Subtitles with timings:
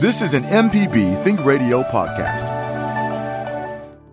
[0.00, 2.48] This is an MPB Think Radio podcast.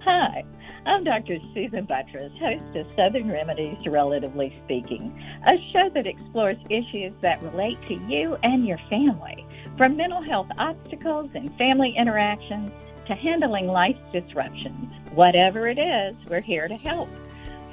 [0.04, 0.44] Hi,
[0.86, 1.38] I'm Dr.
[1.54, 5.12] Susan Buttross, host of Southern Remedies Relatively Speaking,
[5.48, 9.46] a show that explores issues that relate to you and your family,
[9.78, 12.72] from mental health obstacles and family interactions
[13.08, 14.94] to handling life's disruptions.
[15.14, 17.10] Whatever it is, we're here to help.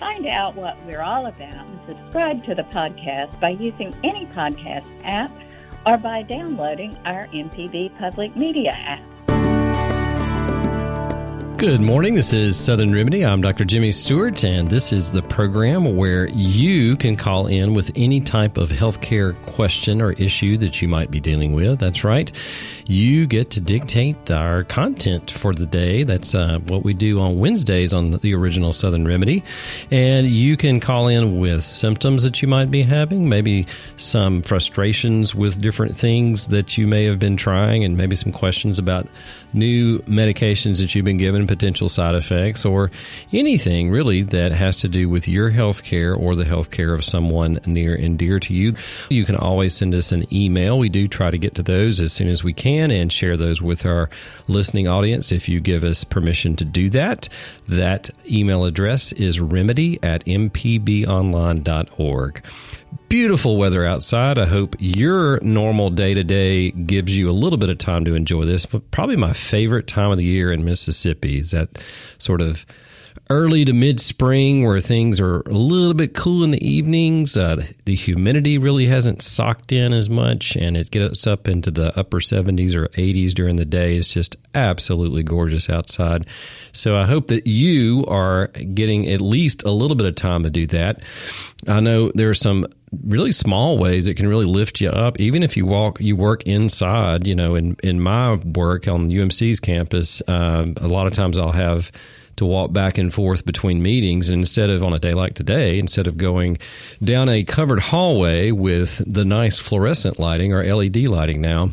[0.01, 4.87] Find out what we're all about and subscribe to the podcast by using any podcast
[5.05, 5.31] app
[5.89, 9.03] or by downloading our MPB Public Media app.
[11.59, 12.15] Good morning.
[12.15, 13.25] This is Southern Remedy.
[13.25, 13.65] I'm Dr.
[13.65, 18.59] Jimmy Stewart, and this is the program where you can call in with any type
[18.59, 21.79] of healthcare question or issue that you might be dealing with.
[21.81, 22.31] That's right.
[22.91, 26.05] You get to dictate our content for the day.
[26.05, 29.45] That's uh, what we do on Wednesdays on the original Southern Remedy.
[29.91, 33.67] And you can call in with symptoms that you might be having, maybe
[33.99, 38.79] some frustrations with different things that you may have been trying, and maybe some questions
[38.79, 39.07] about
[39.53, 42.91] new medications that you've been given, potential side effects, or
[43.35, 47.05] anything really that has to do with your health care or the health care of
[47.05, 48.75] someone near and dear to you.
[49.11, 50.79] You can always send us an email.
[50.79, 53.61] We do try to get to those as soon as we can and share those
[53.61, 54.09] with our
[54.47, 57.29] listening audience if you give us permission to do that.
[57.67, 60.85] That email address is remedy at mpbonline.org
[63.09, 64.39] beautiful weather outside.
[64.39, 68.15] I hope your normal day to day gives you a little bit of time to
[68.15, 68.67] enjoy this.
[68.67, 71.79] But probably my favorite time of the year in Mississippi is that
[72.19, 72.67] sort of
[73.31, 77.37] early to mid spring where things are a little bit cool in the evenings.
[77.37, 81.97] Uh, the humidity really hasn't socked in as much and it gets up into the
[81.99, 83.97] upper 70s or 80s during the day.
[83.97, 86.27] It's just absolutely gorgeous outside.
[86.73, 90.51] So I hope that you are getting at least a little bit of time to
[90.51, 91.03] do that.
[91.67, 92.67] I know there are some
[93.05, 96.43] really small ways it can really lift you up even if you walk you work
[96.45, 101.37] inside you know in in my work on umc's campus uh, a lot of times
[101.37, 101.93] i'll have
[102.39, 104.29] to walk back and forth between meetings.
[104.29, 106.59] And instead of on a day like today, instead of going
[107.03, 111.71] down a covered hallway with the nice fluorescent lighting or LED lighting now,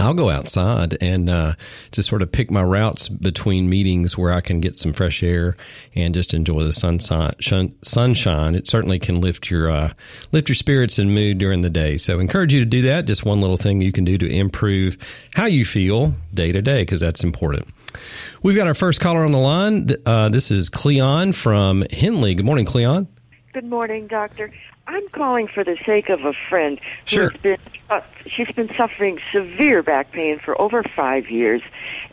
[0.00, 1.54] I'll go outside and uh,
[1.92, 5.56] just sort of pick my routes between meetings where I can get some fresh air
[5.94, 7.34] and just enjoy the sunshine.
[7.82, 8.54] Sunshine.
[8.54, 9.92] It certainly can lift your uh,
[10.32, 11.98] lift your spirits and mood during the day.
[11.98, 13.06] So, encourage you to do that.
[13.06, 14.96] Just one little thing you can do to improve
[15.34, 17.68] how you feel day to day because that's important.
[18.42, 19.88] We've got our first caller on the line.
[20.04, 22.34] Uh, this is Cleon from Henley.
[22.34, 23.08] Good morning, Cleon.
[23.52, 24.52] Good morning, Doctor.
[24.86, 26.80] I'm calling for the sake of a friend.
[27.04, 27.30] Sure.
[27.42, 27.58] Been,
[27.90, 31.62] uh, she's been suffering severe back pain for over five years,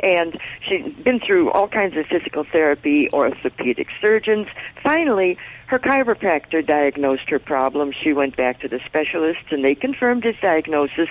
[0.01, 4.47] and she's been through all kinds of physical therapy, orthopedic surgeons.
[4.83, 5.37] Finally,
[5.67, 7.91] her chiropractor diagnosed her problem.
[7.91, 11.09] She went back to the specialist, and they confirmed his diagnosis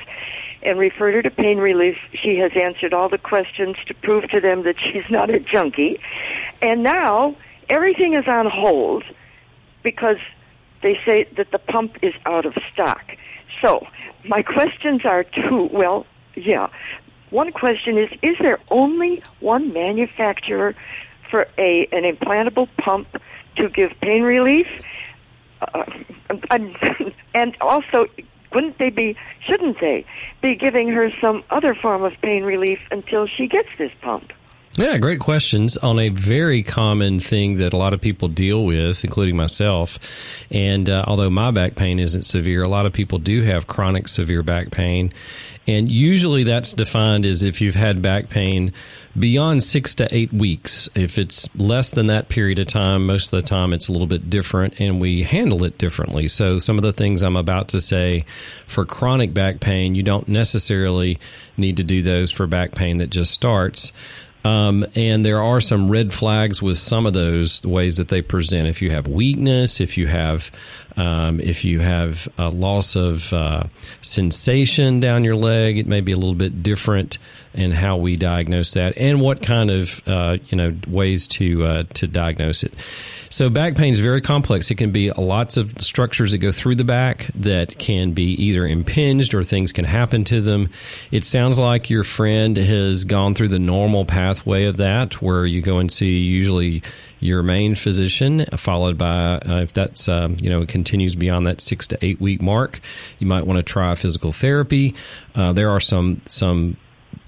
[0.62, 1.96] and referred her to pain relief.
[2.12, 6.00] She has answered all the questions to prove to them that she's not a junkie.
[6.62, 7.36] And now
[7.68, 9.04] everything is on hold
[9.82, 10.16] because
[10.82, 13.02] they say that the pump is out of stock.
[13.64, 13.86] So,
[14.28, 15.68] my questions are two.
[15.72, 16.68] Well, yeah.
[17.36, 20.74] One question is Is there only one manufacturer
[21.30, 23.08] for a an implantable pump
[23.56, 24.66] to give pain relief?
[25.60, 25.84] Uh,
[27.34, 28.06] and also,
[28.54, 29.16] wouldn't they be,
[29.46, 30.06] shouldn't they,
[30.40, 34.32] be giving her some other form of pain relief until she gets this pump?
[34.78, 39.04] Yeah, great questions on a very common thing that a lot of people deal with,
[39.04, 39.98] including myself.
[40.50, 44.06] And uh, although my back pain isn't severe, a lot of people do have chronic
[44.06, 45.14] severe back pain.
[45.66, 48.72] And usually that's defined as if you've had back pain
[49.18, 50.88] beyond six to eight weeks.
[50.94, 54.06] If it's less than that period of time, most of the time it's a little
[54.06, 56.28] bit different and we handle it differently.
[56.28, 58.26] So, some of the things I'm about to say
[58.66, 61.18] for chronic back pain, you don't necessarily
[61.56, 63.92] need to do those for back pain that just starts.
[64.46, 68.68] Um, and there are some red flags with some of those ways that they present.
[68.68, 70.50] If you have weakness, if you have
[70.98, 73.64] Um, if you have a loss of uh,
[74.00, 77.18] sensation down your leg, it may be a little bit different
[77.56, 81.82] in how we diagnose that, and what kind of uh, you know ways to uh,
[81.94, 82.74] to diagnose it.
[83.28, 84.70] So back pain is very complex.
[84.70, 88.66] It can be lots of structures that go through the back that can be either
[88.66, 90.70] impinged or things can happen to them.
[91.10, 95.60] It sounds like your friend has gone through the normal pathway of that, where you
[95.60, 96.82] go and see usually
[97.18, 101.60] your main physician, followed by uh, if that's um, you know it continues beyond that
[101.60, 102.80] six to eight week mark,
[103.18, 104.94] you might want to try physical therapy.
[105.34, 106.76] Uh, there are some some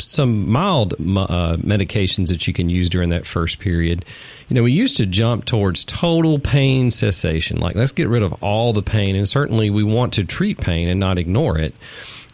[0.03, 4.05] some mild uh, medications that you can use during that first period.
[4.49, 8.33] You know, we used to jump towards total pain cessation, like let's get rid of
[8.43, 11.75] all the pain, and certainly we want to treat pain and not ignore it.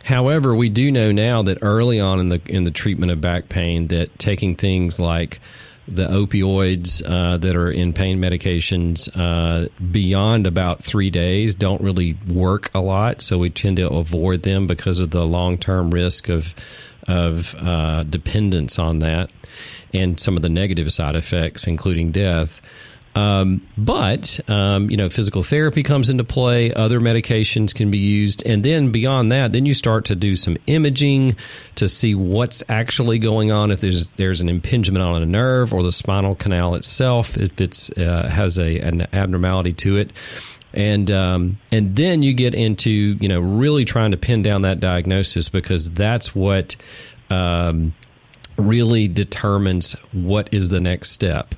[0.04, 3.48] However, we do know now that early on in the in the treatment of back
[3.48, 5.40] pain, that taking things like
[5.86, 12.16] the opioids uh, that are in pain medications uh, beyond about three days don't really
[12.26, 13.20] work a lot.
[13.20, 16.54] So we tend to avoid them because of the long term risk of
[17.08, 19.30] of uh, dependence on that
[19.92, 22.60] and some of the negative side effects, including death.
[23.14, 26.72] Um, but um, you know, physical therapy comes into play.
[26.74, 30.56] Other medications can be used, and then beyond that, then you start to do some
[30.66, 31.36] imaging
[31.76, 33.70] to see what's actually going on.
[33.70, 37.88] If there's there's an impingement on a nerve or the spinal canal itself, if it's
[37.90, 40.10] uh, has a an abnormality to it,
[40.74, 44.80] and um, and then you get into you know really trying to pin down that
[44.80, 46.76] diagnosis because that's what
[47.30, 47.94] um,
[48.56, 51.54] really determines what is the next step.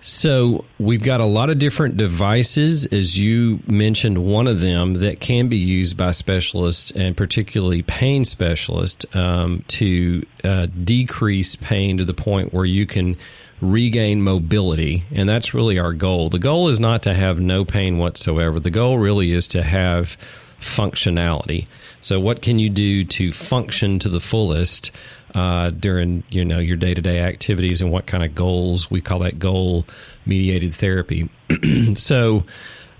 [0.00, 5.18] So we've got a lot of different devices, as you mentioned, one of them that
[5.18, 12.04] can be used by specialists and particularly pain specialists um, to uh, decrease pain to
[12.04, 13.16] the point where you can
[13.60, 15.04] regain mobility.
[15.12, 16.28] And that's really our goal.
[16.28, 18.60] The goal is not to have no pain whatsoever.
[18.60, 20.16] The goal really is to have
[20.60, 21.66] functionality.
[22.00, 24.92] So what can you do to function to the fullest?
[25.34, 29.00] uh, during you know your day to day activities and what kind of goals we
[29.00, 29.86] call that goal
[30.26, 31.28] mediated therapy.
[31.94, 32.44] so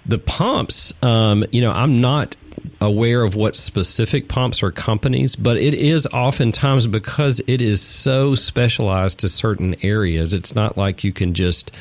[0.09, 2.37] the pumps, um, you know, I'm not
[2.81, 8.35] aware of what specific pumps or companies, but it is oftentimes because it is so
[8.35, 10.33] specialized to certain areas.
[10.33, 11.73] It's not like you can just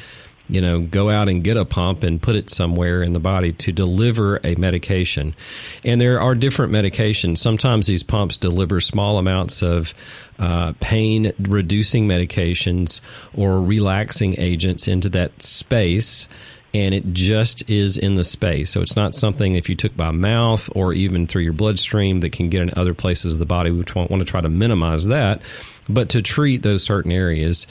[0.50, 3.52] you know, go out and get a pump and put it somewhere in the body
[3.52, 5.36] to deliver a medication.
[5.84, 7.40] And there are different medications.
[7.40, 9.94] Sometimes these pumps deliver small amounts of
[10.40, 13.02] uh, pain reducing medications
[13.36, 16.30] or relaxing agents into that space
[16.74, 18.70] and it just is in the space.
[18.70, 22.32] So it's not something if you took by mouth or even through your bloodstream that
[22.32, 23.72] can get in other places of the body.
[23.72, 25.42] We want to try to minimize that,
[25.88, 27.68] but to treat those certain areas.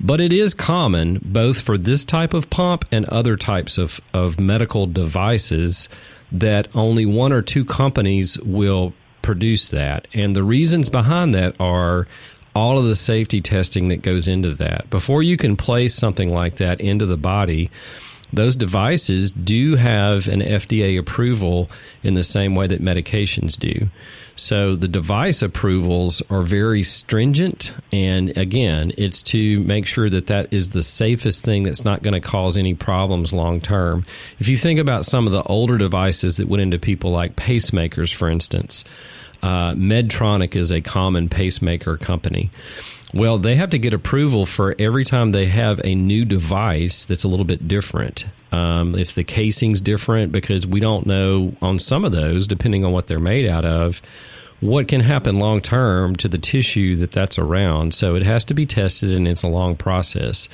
[0.00, 4.40] But it is common both for this type of pump and other types of, of
[4.40, 5.88] medical devices
[6.32, 10.08] that only one or two companies will produce that.
[10.14, 12.06] And the reasons behind that are
[12.54, 14.88] all of the safety testing that goes into that.
[14.90, 17.70] Before you can place something like that into the body,
[18.32, 21.70] those devices do have an FDA approval
[22.02, 23.88] in the same way that medications do.
[24.36, 27.74] So the device approvals are very stringent.
[27.92, 32.14] And again, it's to make sure that that is the safest thing that's not going
[32.14, 34.06] to cause any problems long term.
[34.38, 38.14] If you think about some of the older devices that went into people like pacemakers,
[38.14, 38.84] for instance,
[39.42, 42.50] uh, Medtronic is a common pacemaker company.
[43.12, 47.24] Well, they have to get approval for every time they have a new device that's
[47.24, 48.26] a little bit different.
[48.52, 52.92] Um, if the casing's different, because we don't know on some of those, depending on
[52.92, 54.00] what they're made out of,
[54.60, 57.94] what can happen long term to the tissue that that's around.
[57.94, 60.48] So it has to be tested, and it's a long process.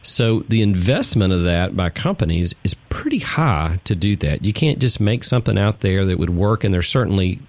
[0.00, 4.44] So the investment of that by companies is pretty high to do that.
[4.44, 7.40] You can't just make something out there that would work, and there's certainly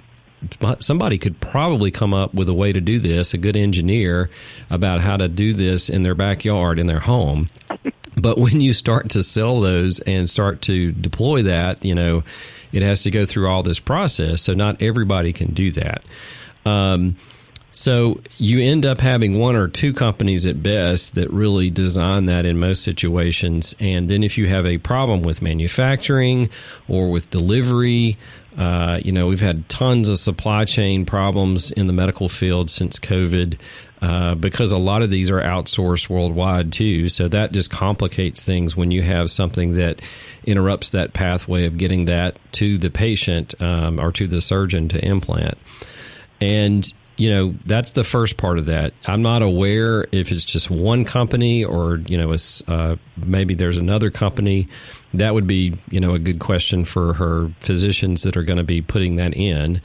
[0.79, 4.29] somebody could probably come up with a way to do this, a good engineer
[4.69, 7.49] about how to do this in their backyard, in their home.
[8.19, 12.23] But when you start to sell those and start to deploy that, you know,
[12.71, 14.41] it has to go through all this process.
[14.41, 16.03] So not everybody can do that.
[16.65, 17.15] Um,
[17.71, 22.47] so you end up having one or two companies at best that really design that
[22.47, 23.75] in most situations.
[23.79, 26.49] And then if you have a problem with manufacturing
[26.87, 28.17] or with delivery,
[28.57, 32.99] uh, you know, we've had tons of supply chain problems in the medical field since
[32.99, 33.57] COVID.
[33.99, 37.09] Uh, because a lot of these are outsourced worldwide too.
[37.09, 40.03] So that just complicates things when you have something that
[40.45, 45.03] interrupts that pathway of getting that to the patient um, or to the surgeon to
[45.03, 45.57] implant.
[46.39, 46.87] And
[47.17, 48.93] you know, that's the first part of that.
[49.05, 52.35] I'm not aware if it's just one company or, you know,
[52.67, 54.67] uh, maybe there's another company.
[55.15, 58.63] That would be, you know, a good question for her physicians that are going to
[58.63, 59.81] be putting that in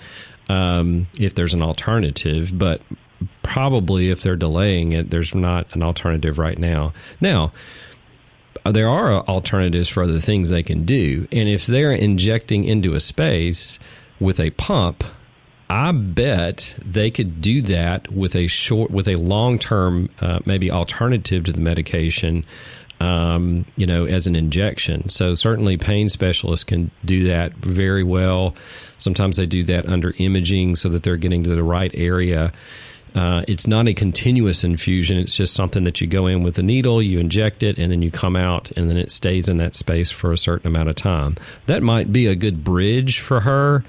[0.51, 2.57] um, if there's an alternative.
[2.57, 2.83] But
[3.43, 6.93] probably if they're delaying it, there's not an alternative right now.
[7.21, 7.53] Now,
[8.65, 11.27] there are alternatives for other things they can do.
[11.33, 13.79] And if they're injecting into a space
[14.21, 15.03] with a pump,
[15.73, 20.71] I bet they could do that with a short, with a long term, uh, maybe
[20.71, 22.45] alternative to the medication.
[23.01, 25.09] Um, you know, as an injection.
[25.09, 28.55] So certainly, pain specialists can do that very well.
[28.99, 32.53] Sometimes they do that under imaging so that they're getting to the right area.
[33.13, 35.19] Uh, it's not a continuous infusion.
[35.19, 38.03] It's just something that you go in with a needle, you inject it, and then
[38.03, 40.95] you come out, and then it stays in that space for a certain amount of
[40.95, 41.37] time.
[41.67, 43.83] That might be a good bridge for her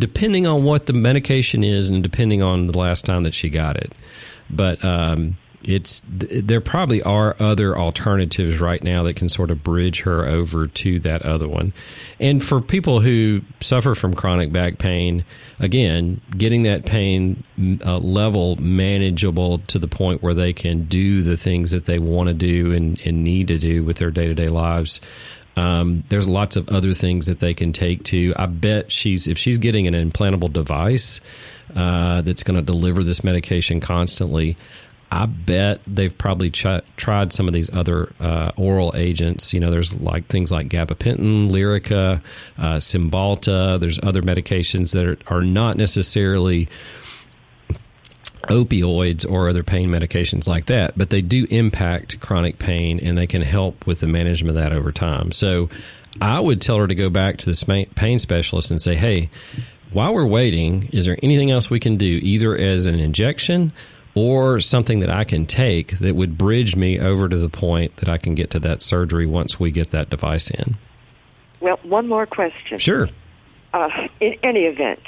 [0.00, 3.76] depending on what the medication is and depending on the last time that she got
[3.76, 3.92] it.
[4.48, 10.00] But um, it's there probably are other alternatives right now that can sort of bridge
[10.02, 11.72] her over to that other one.
[12.18, 15.24] And for people who suffer from chronic back pain,
[15.58, 17.44] again, getting that pain
[17.84, 22.28] uh, level manageable to the point where they can do the things that they want
[22.28, 25.00] to do and, and need to do with their day to day lives
[25.60, 28.32] um, there's lots of other things that they can take to.
[28.34, 31.20] I bet she's if she's getting an implantable device
[31.76, 34.56] uh, that's going to deliver this medication constantly.
[35.12, 39.52] I bet they've probably ch- tried some of these other uh, oral agents.
[39.52, 42.22] You know, there's like things like gabapentin, Lyrica,
[42.56, 43.78] uh, Cymbalta.
[43.78, 46.68] There's other medications that are, are not necessarily
[48.42, 53.26] opioids or other pain medications like that, but they do impact chronic pain and they
[53.26, 55.32] can help with the management of that over time.
[55.32, 55.68] So
[56.20, 59.30] I would tell her to go back to the pain specialist and say, hey,
[59.92, 63.72] while we're waiting, is there anything else we can do, either as an injection
[64.14, 68.08] or something that I can take that would bridge me over to the point that
[68.08, 70.76] I can get to that surgery once we get that device in?
[71.60, 72.78] Well, one more question.
[72.78, 73.08] Sure.
[73.72, 73.88] Uh,
[74.20, 75.00] in any event,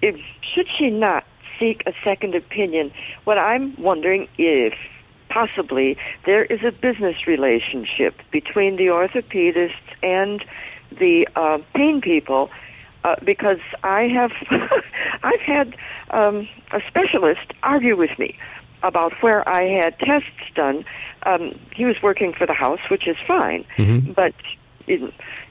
[0.00, 1.24] should she not
[1.58, 2.92] seek a second opinion.
[3.24, 4.74] What I'm wondering if
[5.28, 9.72] possibly there is a business relationship between the orthopedists
[10.02, 10.44] and
[10.98, 12.50] the uh, pain people.
[13.04, 14.32] Uh, because I have,
[15.22, 15.76] I've had
[16.10, 18.36] um, a specialist argue with me
[18.82, 20.84] about where I had tests done.
[21.24, 24.12] Um, he was working for the house, which is fine, mm-hmm.
[24.12, 24.34] but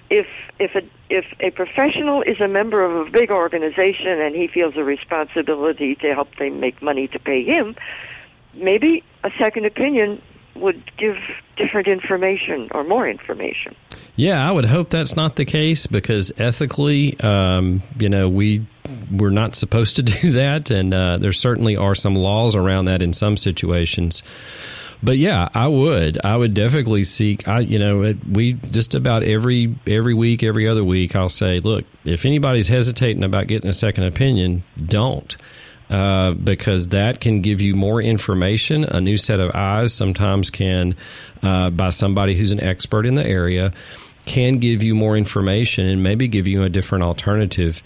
[0.09, 0.27] if
[0.59, 4.75] if a if a professional is a member of a big organization and he feels
[4.77, 7.75] a responsibility to help them make money to pay him,
[8.53, 10.21] maybe a second opinion
[10.55, 11.17] would give
[11.57, 13.75] different information or more information.
[14.15, 18.65] Yeah, I would hope that's not the case because ethically, um, you know, we
[19.11, 23.01] we're not supposed to do that, and uh, there certainly are some laws around that
[23.01, 24.23] in some situations
[25.03, 26.19] but yeah, I would.
[26.23, 27.47] I would definitely seek.
[27.47, 31.59] I you know it, we just about every every week, every other week, I'll say,
[31.59, 35.35] look, if anybody's hesitating about getting a second opinion, don't.
[35.87, 38.83] Uh, because that can give you more information.
[38.85, 40.95] A new set of eyes sometimes can,
[41.43, 43.71] uh, by somebody who's an expert in the area,
[44.25, 47.83] can give you more information and maybe give you a different alternative.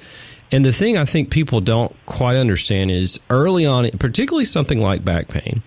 [0.52, 5.04] And the thing I think people don't quite understand is early on, particularly something like
[5.04, 5.62] back pain,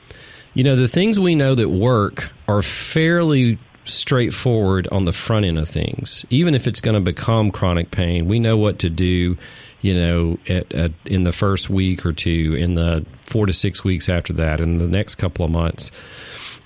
[0.55, 5.59] you know, the things we know that work are fairly straightforward on the front end
[5.59, 6.25] of things.
[6.31, 9.37] Even if it's going to become chronic pain, we know what to do,
[9.81, 13.83] you know, at, at, in the first week or two, in the four to six
[13.83, 15.91] weeks after that, in the next couple of months.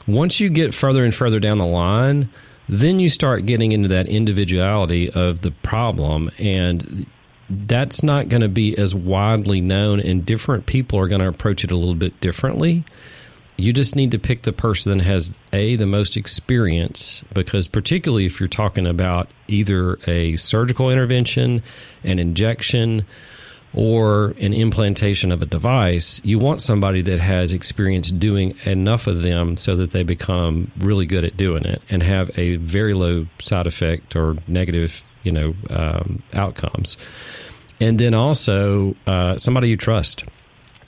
[0.07, 2.28] Once you get further and further down the line,
[2.69, 7.07] then you start getting into that individuality of the problem and
[7.49, 11.62] that's not going to be as widely known and different people are going to approach
[11.62, 12.85] it a little bit differently
[13.56, 18.26] you just need to pick the person that has a the most experience because particularly
[18.26, 21.62] if you're talking about either a surgical intervention
[22.04, 23.04] an injection
[23.75, 29.22] or an implantation of a device you want somebody that has experience doing enough of
[29.22, 33.26] them so that they become really good at doing it and have a very low
[33.38, 36.96] side effect or negative you know um, outcomes.
[37.80, 40.25] And then also uh, somebody you trust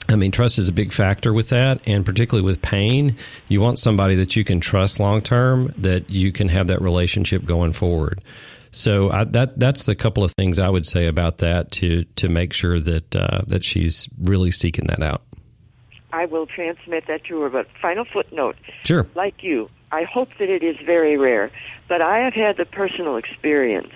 [0.09, 3.15] I mean, trust is a big factor with that, and particularly with pain,
[3.47, 7.45] you want somebody that you can trust long term, that you can have that relationship
[7.45, 8.19] going forward.
[8.71, 12.27] So I, that that's the couple of things I would say about that to to
[12.27, 15.21] make sure that uh, that she's really seeking that out.
[16.11, 17.49] I will transmit that to her.
[17.49, 21.51] But final footnote: sure, like you, I hope that it is very rare,
[21.87, 23.93] but I have had the personal experience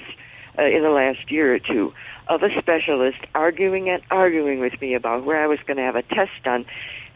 [0.60, 1.94] uh, in the last year or two
[2.28, 5.96] of a specialist arguing and arguing with me about where I was going to have
[5.96, 6.66] a test done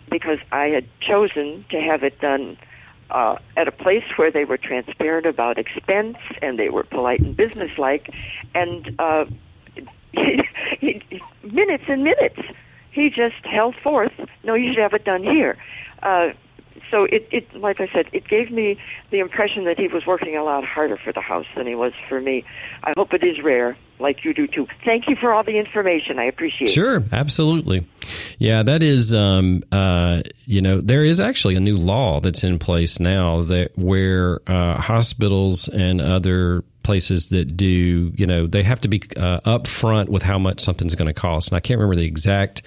[0.09, 2.57] because I had chosen to have it done
[3.09, 7.35] uh, at a place where they were transparent about expense and they were polite and
[7.35, 8.09] businesslike,
[8.53, 9.25] and uh,
[10.11, 10.39] he,
[10.79, 12.39] he, minutes and minutes,
[12.91, 14.13] he just held forth.
[14.43, 15.57] No, you should have it done here.
[16.01, 16.29] Uh,
[16.91, 18.77] so it, it, like I said, it gave me
[19.11, 21.93] the impression that he was working a lot harder for the house than he was
[22.07, 22.43] for me.
[22.83, 24.67] I hope it is rare, like you do too.
[24.85, 26.19] Thank you for all the information.
[26.19, 27.09] I appreciate sure, it.
[27.09, 27.87] Sure, absolutely.
[28.39, 32.59] Yeah, that is, um, uh, you know, there is actually a new law that's in
[32.59, 38.79] place now that where uh, hospitals and other places that do, you know, they have
[38.79, 41.49] to be uh, upfront with how much something's going to cost.
[41.49, 42.61] And I can't remember the exact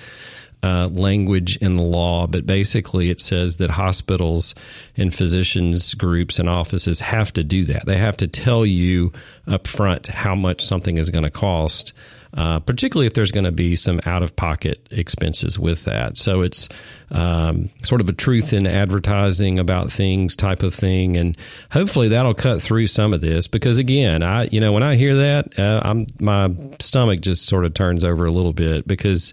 [0.63, 4.55] uh, language in the law, but basically it says that hospitals
[4.97, 7.87] and physicians groups and offices have to do that.
[7.87, 9.13] They have to tell you
[9.47, 11.93] up front how much something is going to cost.
[12.33, 16.17] Uh, particularly if there's going to be some out of pocket expenses with that.
[16.17, 16.69] So it's
[17.11, 21.37] um, sort of a truth in advertising about things type of thing, and
[21.73, 23.49] hopefully that'll cut through some of this.
[23.49, 27.65] Because again, I you know when I hear that, uh, I'm my stomach just sort
[27.65, 29.33] of turns over a little bit because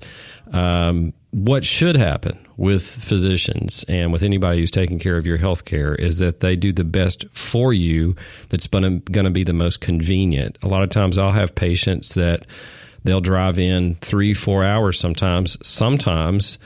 [0.51, 5.65] um, what should happen with physicians and with anybody who's taking care of your health
[5.65, 8.15] care is that they do the best for you
[8.50, 10.57] that's going to be the most convenient.
[10.63, 12.46] A lot of times I'll have patients that
[13.03, 16.57] they'll drive in three, four hours sometimes, sometimes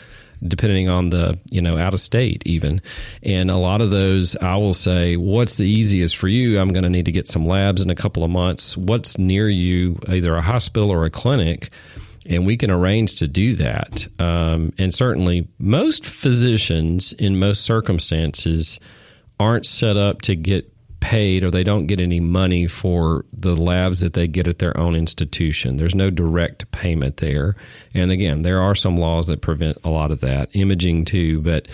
[0.43, 2.81] depending on the you know out of state even.
[3.23, 6.59] And a lot of those i will say what's the easiest for you?
[6.59, 8.75] I'm going to need to get some labs in a couple of months.
[8.75, 11.69] What's near you either a hospital or a clinic
[12.31, 14.07] and we can arrange to do that.
[14.17, 18.79] Um, and certainly, most physicians in most circumstances
[19.39, 20.70] aren't set up to get
[21.01, 24.77] paid or they don't get any money for the labs that they get at their
[24.79, 25.75] own institution.
[25.75, 27.55] There's no direct payment there.
[27.93, 31.67] And again, there are some laws that prevent a lot of that, imaging too, but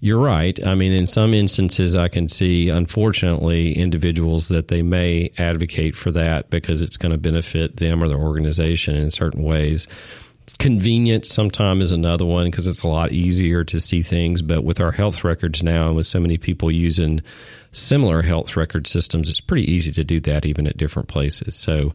[0.00, 0.58] you're right.
[0.66, 6.10] I mean, in some instances, I can see, unfortunately, individuals that they may advocate for
[6.12, 9.86] that because it's going to benefit them or their organization in certain ways.
[10.58, 14.40] Convenience sometimes is another one because it's a lot easier to see things.
[14.40, 17.20] But with our health records now and with so many people using
[17.72, 21.56] similar health record systems, it's pretty easy to do that even at different places.
[21.56, 21.94] So,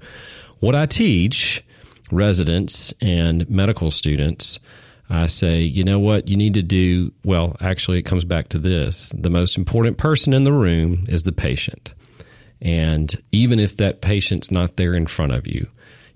[0.60, 1.64] what I teach
[2.12, 4.60] residents and medical students
[5.10, 7.12] I say, you know what, you need to do.
[7.24, 11.24] Well, actually, it comes back to this the most important person in the room is
[11.24, 11.94] the patient.
[12.62, 15.68] And even if that patient's not there in front of you,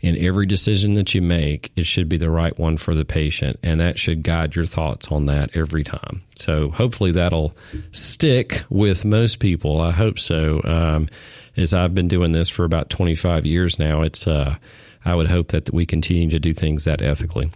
[0.01, 3.59] in every decision that you make, it should be the right one for the patient.
[3.63, 6.21] And that should guide your thoughts on that every time.
[6.35, 7.55] So hopefully that'll
[7.91, 9.81] stick with most people.
[9.81, 10.61] I hope so.
[10.63, 11.09] Um,
[11.57, 14.55] as I've been doing this for about 25 years now, it's, uh,
[15.03, 17.51] I would hope that we continue to do things that ethically.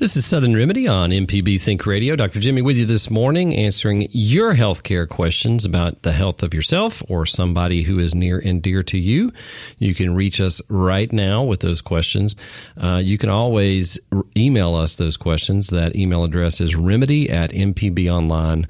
[0.00, 2.16] This is Southern Remedy on MPB Think Radio.
[2.16, 2.40] Dr.
[2.40, 7.26] Jimmy with you this morning, answering your healthcare questions about the health of yourself or
[7.26, 9.30] somebody who is near and dear to you.
[9.76, 12.34] You can reach us right now with those questions.
[12.78, 14.00] Uh, you can always
[14.34, 15.68] email us those questions.
[15.68, 18.68] That email address is remedy at mpbonline.org.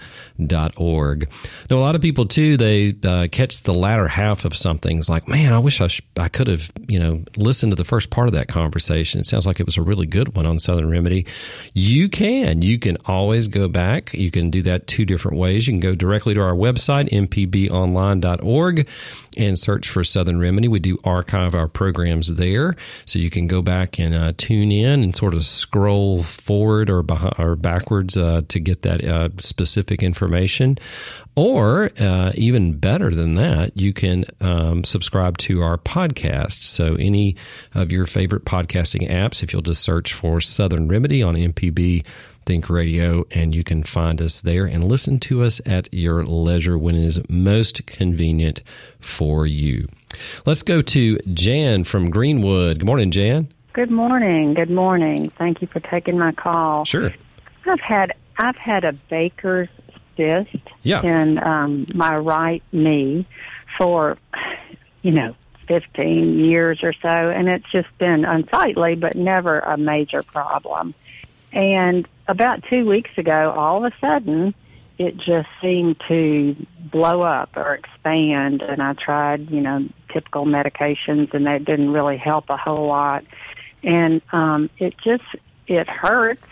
[1.70, 4.98] Now, a lot of people, too, they uh, catch the latter half of something.
[4.98, 7.84] It's like, man, I wish I, sh- I could have, you know, listened to the
[7.84, 9.20] first part of that conversation.
[9.20, 11.19] It sounds like it was a really good one on Southern Remedy
[11.74, 12.62] you can.
[12.62, 14.14] You can always go back.
[14.14, 15.66] You can do that two different ways.
[15.66, 18.88] You can go directly to our website, mpbonline.org,
[19.36, 20.68] and search for Southern Remedy.
[20.68, 25.02] We do archive our programs there, so you can go back and uh, tune in
[25.02, 30.02] and sort of scroll forward or, behind, or backwards uh, to get that uh, specific
[30.02, 30.78] information.
[31.36, 36.62] Or uh, even better than that, you can um, subscribe to our podcast.
[36.62, 37.36] So, any
[37.72, 42.04] of your favorite podcasting apps, if you'll just search for Southern Remedy on MPB
[42.46, 46.78] Think Radio, and you can find us there and listen to us at your leisure
[46.78, 48.62] when it is most convenient
[48.98, 49.88] for you.
[50.46, 52.80] Let's go to Jan from Greenwood.
[52.80, 53.48] Good morning, Jan.
[53.72, 54.54] Good morning.
[54.54, 55.30] Good morning.
[55.30, 56.84] Thank you for taking my call.
[56.84, 57.14] Sure.
[57.66, 59.68] I've had I've had a Baker's
[60.16, 61.02] cyst yeah.
[61.02, 63.26] in um, my right knee
[63.78, 64.18] for
[65.02, 65.36] you know
[65.68, 70.94] 15 years or so, and it's just been unsightly, but never a major problem.
[71.52, 74.54] And about two weeks ago, all of a sudden,
[74.98, 78.62] it just seemed to blow up or expand.
[78.62, 83.24] And I tried, you know, typical medications, and that didn't really help a whole lot.
[83.82, 85.24] And um, it just
[85.66, 86.46] it hurts,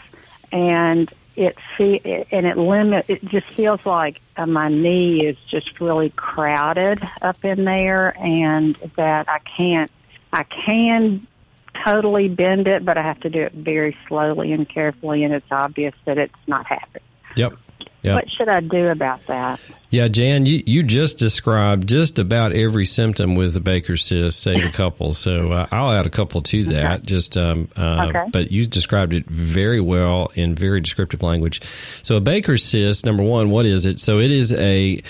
[0.51, 3.05] and it see and it limit.
[3.09, 8.77] It just feels like uh, my knee is just really crowded up in there, and
[8.97, 9.91] that I can't.
[10.33, 11.27] I can
[11.93, 15.51] totally bend it, but I have to do it very slowly and carefully, and it's
[15.51, 17.03] obvious that it's not happening.
[17.37, 17.55] Yep.
[18.03, 18.15] Yep.
[18.15, 19.59] What should I do about that?
[19.91, 24.65] Yeah, Jan, you, you just described just about every symptom with the Baker's cyst, save
[24.65, 25.15] a couple.
[25.15, 26.99] So uh, I'll add a couple to that.
[26.99, 27.07] Okay.
[27.07, 28.25] Just, um, uh, Okay.
[28.33, 31.61] but you described it very well in very descriptive language.
[32.05, 33.99] So a Baker's cyst, number one, what is it?
[33.99, 35.03] So it is a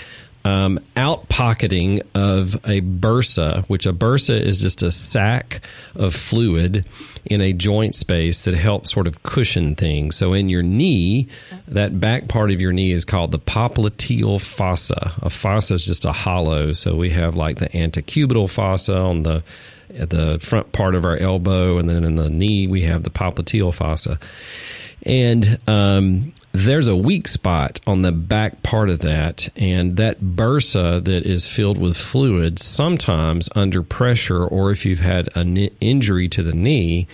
[0.45, 5.61] um, outpocketing of a bursa, which a bursa is just a sac
[5.95, 6.85] of fluid
[7.25, 10.15] in a joint space that helps sort of cushion things.
[10.15, 11.27] So in your knee,
[11.67, 15.13] that back part of your knee is called the popliteal fossa.
[15.21, 16.73] A fossa is just a hollow.
[16.73, 19.43] So we have like the antecubital fossa on the
[19.89, 23.73] the front part of our elbow, and then in the knee we have the popliteal
[23.73, 24.19] fossa.
[25.03, 31.03] And um, there's a weak spot on the back part of that, and that bursa
[31.03, 36.41] that is filled with fluid, sometimes under pressure, or if you've had an injury to
[36.41, 37.07] the knee,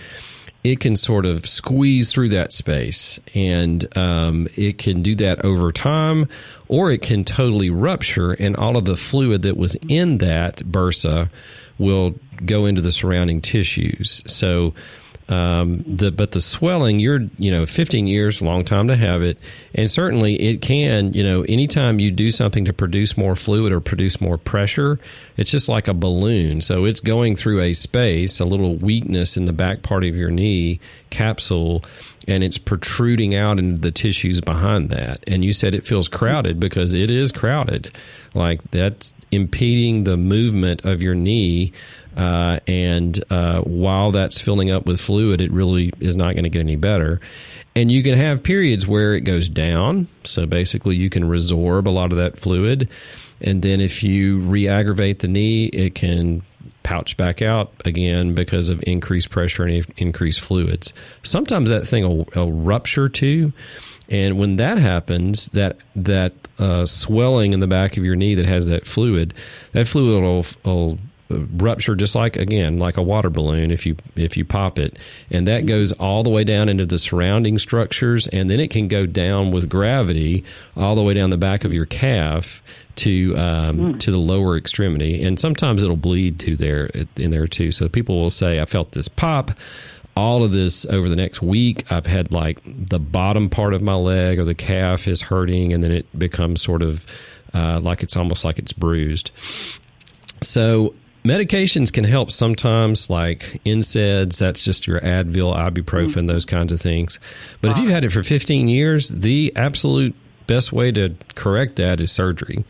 [0.64, 5.70] it can sort of squeeze through that space, and um, it can do that over
[5.70, 6.28] time,
[6.66, 11.30] or it can totally rupture, and all of the fluid that was in that bursa
[11.78, 14.22] will go into the surrounding tissues.
[14.26, 14.74] So
[15.28, 19.38] um, the but the swelling, you're you know 15 years, long time to have it,
[19.74, 23.80] and certainly it can you know anytime you do something to produce more fluid or
[23.80, 25.00] produce more pressure,
[25.36, 26.60] it's just like a balloon.
[26.60, 30.30] So it's going through a space, a little weakness in the back part of your
[30.30, 30.78] knee
[31.10, 31.82] capsule,
[32.28, 35.24] and it's protruding out into the tissues behind that.
[35.26, 37.96] And you said it feels crowded because it is crowded,
[38.34, 41.72] like that's impeding the movement of your knee.
[42.16, 46.50] Uh, and uh, while that's filling up with fluid, it really is not going to
[46.50, 47.20] get any better.
[47.74, 50.08] And you can have periods where it goes down.
[50.24, 52.88] So basically, you can resorb a lot of that fluid.
[53.40, 56.42] And then if you re aggravate the knee, it can
[56.82, 60.94] pouch back out again because of increased pressure and increased fluids.
[61.22, 63.52] Sometimes that thing will, will rupture too.
[64.08, 68.46] And when that happens, that that uh, swelling in the back of your knee that
[68.46, 69.34] has that fluid,
[69.72, 74.36] that fluid will, will rupture just like again like a water balloon if you if
[74.36, 74.98] you pop it.
[75.30, 78.88] And that goes all the way down into the surrounding structures and then it can
[78.88, 80.44] go down with gravity
[80.76, 82.62] all the way down the back of your calf
[82.96, 85.22] to um, to the lower extremity.
[85.22, 87.72] And sometimes it'll bleed to there in there too.
[87.72, 89.50] So people will say i felt this pop.
[90.16, 93.92] All of this over the next week i've had like the bottom part of my
[93.96, 97.04] leg or the calf is hurting and then it becomes sort of
[97.52, 99.30] uh, like it's almost like it's bruised.
[100.42, 100.94] So
[101.26, 104.38] medications can help sometimes, like NSAIDs.
[104.38, 107.20] That's just your Advil, ibuprofen, those kinds of things.
[107.60, 110.14] But if you've had it for 15 years, the absolute
[110.46, 112.64] best way to correct that is surgery.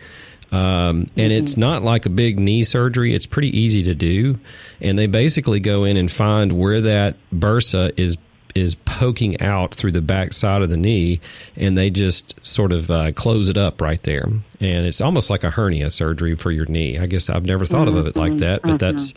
[0.52, 3.14] Um, and it's not like a big knee surgery.
[3.14, 4.38] It's pretty easy to do.
[4.80, 8.16] And they basically go in and find where that bursa is
[8.56, 11.20] is poking out through the back side of the knee,
[11.56, 14.24] and they just sort of uh, close it up right there.
[14.24, 16.98] And it's almost like a hernia surgery for your knee.
[16.98, 19.12] I guess I've never thought of it like that, but that's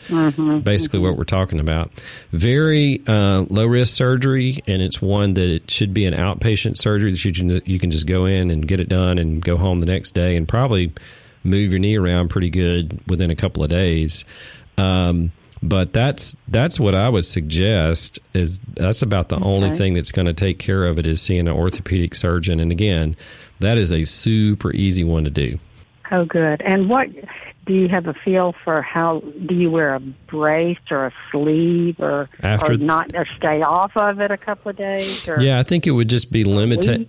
[0.59, 1.91] basically what we're talking about.
[2.33, 7.11] Very uh, low risk surgery, and it's one that it should be an outpatient surgery
[7.11, 9.79] that you can, you can just go in and get it done and go home
[9.79, 10.91] the next day and probably
[11.45, 14.25] move your knee around pretty good within a couple of days.
[14.77, 20.11] Um, but that's that's what I would suggest is that's about the only thing that's
[20.11, 22.59] going to take care of it is seeing an orthopedic surgeon.
[22.59, 23.15] And again,
[23.59, 25.59] that is a super easy one to do.
[26.11, 26.61] Oh, good.
[26.61, 27.09] And what
[27.65, 28.81] do you have a feel for?
[28.81, 33.61] How do you wear a brace or a sleeve, or After- or not, or stay
[33.61, 35.29] off of it a couple of days?
[35.29, 37.07] Or Yeah, I think it would just be limited.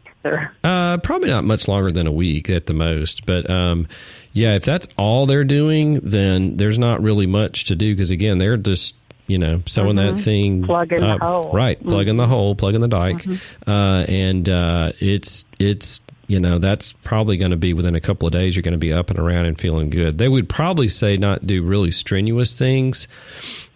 [0.63, 3.25] Uh, probably not much longer than a week at the most.
[3.25, 3.89] But um,
[4.33, 8.39] yeah, if that's all they're doing, then there's not really much to do because again,
[8.39, 8.95] they're just
[9.27, 10.23] you know sewing that mm-hmm.
[10.23, 11.21] thing Plugging the up.
[11.21, 11.53] hole.
[11.53, 11.79] right?
[11.79, 11.89] Mm-hmm.
[11.89, 13.71] Plugging the hole, plugging the dike, mm-hmm.
[13.71, 18.27] uh, and uh, it's it's you know that's probably going to be within a couple
[18.27, 18.55] of days.
[18.55, 20.19] You're going to be up and around and feeling good.
[20.19, 23.09] They would probably say not do really strenuous things.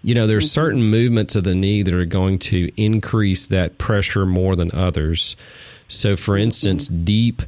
[0.05, 4.27] You know, there's certain movements of the knee that are going to increase that pressure
[4.27, 5.35] more than others.
[5.89, 7.43] So, for instance, deep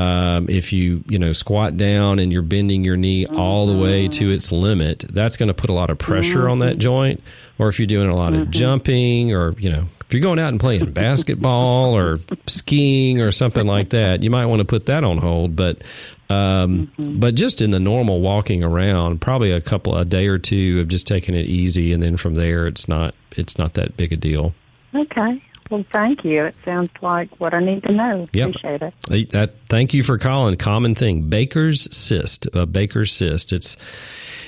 [0.00, 4.08] um, if you you know squat down and you're bending your knee all the way
[4.08, 7.22] to its limit, that's going to put a lot of pressure on that joint.
[7.58, 10.48] Or if you're doing a lot of jumping, or you know if you're going out
[10.48, 15.04] and playing basketball or skiing or something like that, you might want to put that
[15.04, 15.54] on hold.
[15.54, 15.82] But
[16.30, 20.80] um, but just in the normal walking around, probably a couple a day or two
[20.80, 24.12] of just taking it easy, and then from there, it's not it's not that big
[24.14, 24.54] a deal.
[24.94, 25.42] okay.
[25.70, 26.46] Well, thank you.
[26.46, 28.24] It sounds like what I need to know.
[28.32, 28.48] Yep.
[28.48, 29.56] Appreciate it.
[29.68, 30.56] Thank you for calling.
[30.56, 32.48] Common thing, Baker's cyst.
[32.52, 33.52] Uh, Baker's cyst.
[33.52, 33.76] It's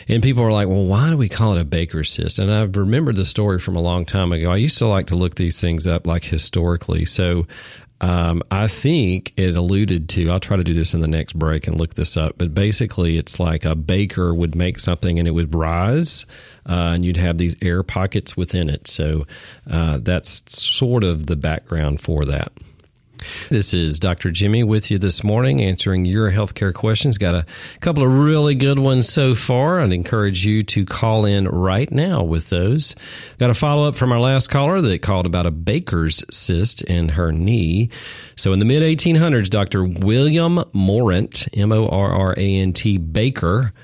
[0.09, 2.41] And people are like, well, why do we call it a Baker's cyst?
[2.41, 4.51] And I've remembered the story from a long time ago.
[4.51, 7.05] I used to like to look these things up like historically.
[7.05, 7.47] So
[8.03, 11.69] um, I think it alluded to, I'll try to do this in the next break
[11.69, 15.31] and look this up, but basically it's like a baker would make something and it
[15.31, 16.27] would rise
[16.69, 18.89] uh, and you'd have these air pockets within it.
[18.89, 19.27] So
[19.71, 22.53] uh, that's sort of the background for that.
[23.53, 24.31] This is Dr.
[24.31, 27.19] Jimmy with you this morning, answering your healthcare questions.
[27.19, 27.45] Got a
[27.81, 29.79] couple of really good ones so far.
[29.79, 32.97] I'd encourage you to call in right now with those.
[33.39, 37.11] Got a follow up from our last caller that called about a baker's cyst in
[37.11, 37.91] her knee.
[38.37, 39.85] So, in the mid 1800s, Dr.
[39.85, 43.75] William Morrant, M O R R A N T Baker,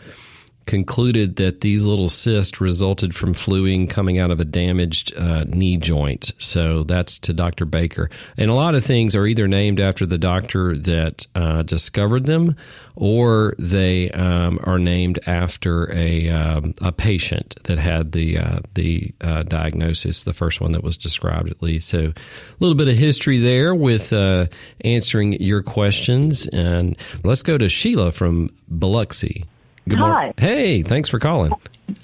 [0.68, 5.78] concluded that these little cysts resulted from fluing coming out of a damaged uh, knee
[5.78, 6.33] joint.
[6.38, 7.64] So that's to Dr.
[7.64, 8.11] Baker.
[8.37, 12.54] And a lot of things are either named after the doctor that uh, discovered them
[12.96, 19.14] or they um, are named after a, um, a patient that had the, uh, the
[19.22, 21.88] uh, diagnosis, the first one that was described at least.
[21.88, 22.14] So a
[22.61, 24.48] little bit of history there with uh,
[24.83, 26.46] answering your questions.
[26.48, 29.46] And let's go to Sheila from Biloxi.
[29.88, 30.35] Good morning.
[30.37, 31.53] Hey, thanks for calling.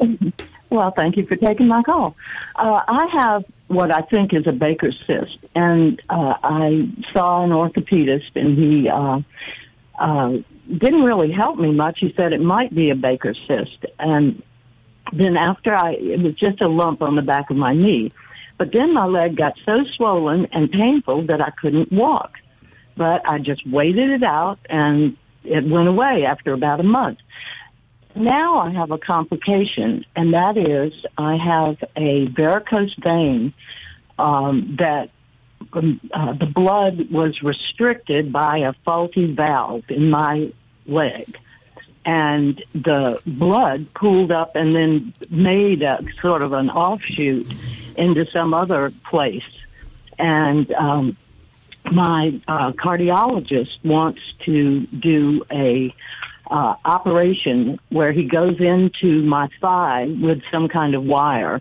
[0.74, 2.16] Well, thank you for taking my call.
[2.56, 7.50] Uh, I have what I think is a Baker's cyst, and uh, I saw an
[7.50, 9.20] orthopedist, and he uh,
[9.96, 10.38] uh,
[10.76, 11.98] didn't really help me much.
[12.00, 14.42] He said it might be a Baker's cyst, and
[15.12, 18.10] then after I, it was just a lump on the back of my knee.
[18.58, 22.32] But then my leg got so swollen and painful that I couldn't walk.
[22.96, 27.18] But I just waited it out, and it went away after about a month.
[28.14, 33.52] Now I have a complication, and that is I have a varicose vein
[34.18, 35.10] um, that
[35.72, 40.52] um, uh, the blood was restricted by a faulty valve in my
[40.86, 41.36] leg.
[42.06, 47.50] And the blood pooled up and then made a sort of an offshoot
[47.96, 49.42] into some other place.
[50.18, 51.16] And um,
[51.90, 55.94] my uh, cardiologist wants to do a
[56.50, 61.60] uh, operation where he goes into my thigh with some kind of wire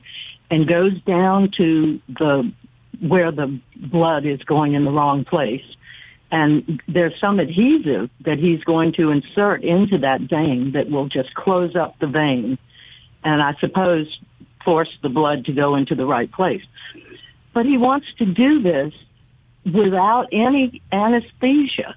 [0.52, 2.52] and goes down to the
[3.02, 5.64] where the blood is going in the wrong place.
[6.32, 11.34] And there's some adhesive that he's going to insert into that vein that will just
[11.34, 12.58] close up the vein
[13.24, 14.08] and I suppose
[14.64, 16.62] force the blood to go into the right place.
[17.54, 18.94] But he wants to do this
[19.66, 21.96] without any anesthesia.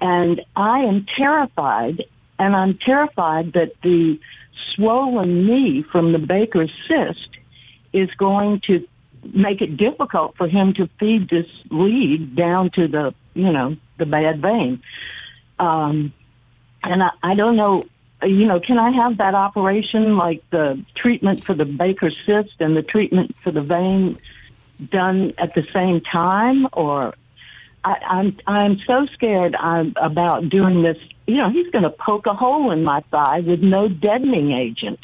[0.00, 2.04] And I am terrified
[2.42, 4.18] and I'm terrified that the
[4.74, 7.28] swollen knee from the Baker's cyst
[7.92, 8.84] is going to
[9.32, 14.06] make it difficult for him to feed this lead down to the, you know, the
[14.06, 14.82] bad vein.
[15.60, 16.12] Um,
[16.82, 17.84] and I, I don't know,
[18.24, 22.76] you know, can I have that operation like the treatment for the Baker's cyst and
[22.76, 24.18] the treatment for the vein
[24.90, 27.14] done at the same time or
[27.84, 30.96] I'm I'm so scared I'm about doing this.
[31.26, 35.00] You know, he's going to poke a hole in my thigh with no deadening agent.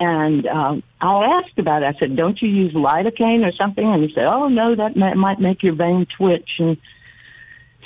[0.00, 1.96] And um, I asked about it.
[1.96, 5.14] I said, "Don't you use lidocaine or something?" And he said, "Oh no, that may,
[5.14, 6.76] might make your vein twitch." And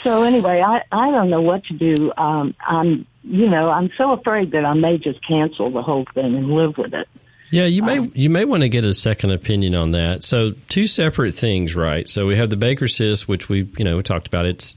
[0.02, 2.12] so anyway, I I don't know what to do.
[2.18, 6.34] Um, I'm you know I'm so afraid that I may just cancel the whole thing
[6.36, 7.08] and live with it.
[7.52, 10.24] Yeah, you may um, you may want to get a second opinion on that.
[10.24, 12.08] So two separate things, right?
[12.08, 14.46] So we have the Baker cyst, which we you know we talked about.
[14.46, 14.74] It's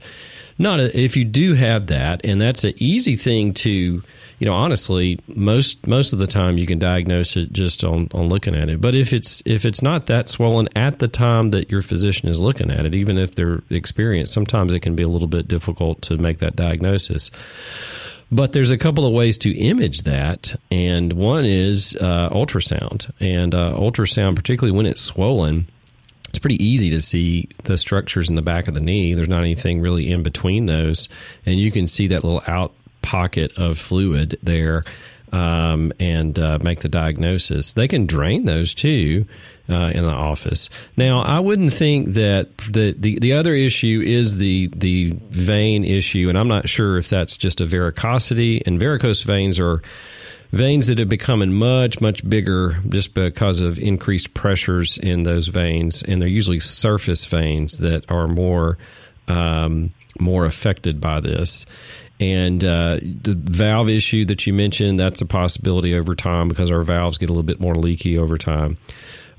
[0.58, 4.52] not a, if you do have that, and that's an easy thing to you know
[4.52, 8.68] honestly most most of the time you can diagnose it just on on looking at
[8.68, 8.78] it.
[8.78, 12.42] But if it's if it's not that swollen at the time that your physician is
[12.42, 16.02] looking at it, even if they're experienced, sometimes it can be a little bit difficult
[16.02, 17.30] to make that diagnosis.
[18.30, 23.10] But there's a couple of ways to image that, and one is uh, ultrasound.
[23.20, 25.66] And uh, ultrasound, particularly when it's swollen,
[26.28, 29.14] it's pretty easy to see the structures in the back of the knee.
[29.14, 31.08] There's not anything really in between those,
[31.44, 34.82] and you can see that little out pocket of fluid there
[35.32, 37.72] um, and uh, make the diagnosis.
[37.74, 39.26] They can drain those too
[39.68, 40.70] uh, in the office.
[40.96, 46.28] Now, I wouldn't think that the, the the other issue is the the vein issue,
[46.28, 48.62] and I'm not sure if that's just a varicosity.
[48.66, 49.82] And varicose veins are
[50.52, 56.02] veins that have become much much bigger just because of increased pressures in those veins,
[56.02, 58.78] and they're usually surface veins that are more
[59.28, 61.66] um, more affected by this.
[62.18, 66.82] And uh, the valve issue that you mentioned, that's a possibility over time because our
[66.82, 68.78] valves get a little bit more leaky over time.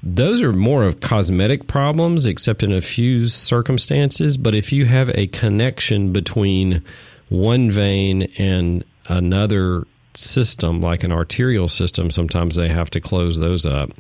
[0.03, 4.37] Those are more of cosmetic problems, except in a few circumstances.
[4.37, 6.83] But if you have a connection between
[7.29, 13.65] one vein and another system, like an arterial system, sometimes they have to close those
[13.65, 13.91] up.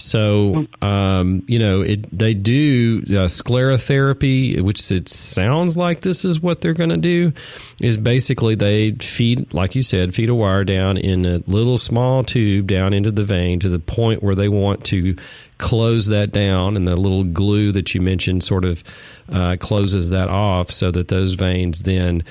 [0.00, 6.40] So, um, you know, it, they do uh, sclerotherapy, which it sounds like this is
[6.40, 7.32] what they're going to do.
[7.80, 12.22] Is basically they feed, like you said, feed a wire down in a little small
[12.22, 15.16] tube down into the vein to the point where they want to
[15.58, 18.84] close that down, and the little glue that you mentioned sort of
[19.32, 22.22] uh, closes that off, so that those veins then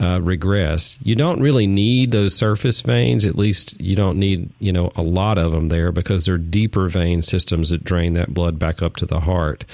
[0.00, 0.98] uh, regress.
[1.02, 3.24] You don't really need those surface veins.
[3.24, 6.88] At least you don't need you know a lot of them there because they're deeper
[6.88, 9.64] vein systems that drain that blood back up to the heart.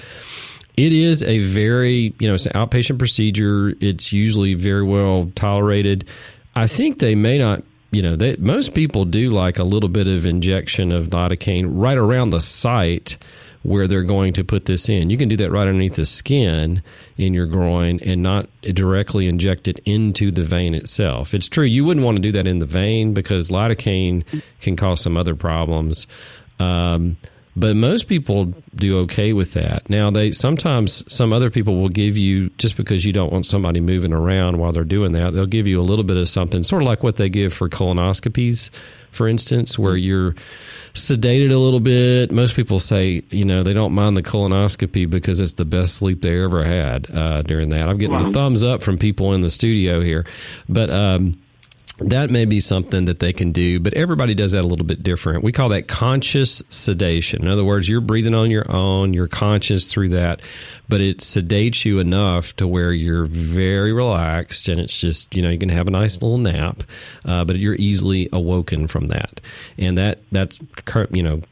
[0.76, 3.74] It is a very you know it's an outpatient procedure.
[3.80, 6.06] It's usually very well tolerated.
[6.54, 7.62] I think they may not.
[7.92, 11.98] You know, they, most people do like a little bit of injection of lidocaine right
[11.98, 13.18] around the site
[13.62, 15.10] where they're going to put this in.
[15.10, 16.82] You can do that right underneath the skin
[17.16, 21.34] in your groin and not directly inject it into the vein itself.
[21.34, 24.24] It's true you wouldn't want to do that in the vein because lidocaine
[24.60, 26.06] can cause some other problems.
[26.58, 27.18] Um,
[27.56, 29.90] but most people do okay with that.
[29.90, 33.80] Now they sometimes some other people will give you just because you don't want somebody
[33.80, 36.82] moving around while they're doing that, they'll give you a little bit of something, sort
[36.82, 38.70] of like what they give for colonoscopies,
[39.12, 40.34] for instance, where you're
[40.94, 42.32] sedated a little bit.
[42.32, 46.22] Most people say, you know, they don't mind the colonoscopy because it's the best sleep
[46.22, 47.88] they ever had uh, during that.
[47.88, 50.26] I'm getting a thumbs up from people in the studio here,
[50.68, 50.90] but.
[50.90, 51.38] Um,
[51.98, 55.02] that may be something that they can do, but everybody does that a little bit
[55.02, 55.44] different.
[55.44, 57.42] We call that conscious sedation.
[57.42, 60.40] In other words, you're breathing on your own, you're conscious through that,
[60.88, 65.50] but it sedates you enough to where you're very relaxed and it's just, you know,
[65.50, 66.82] you can have a nice little nap,
[67.24, 69.40] uh, but you're easily awoken from that.
[69.78, 70.60] And that, that's,
[71.10, 71.42] you know,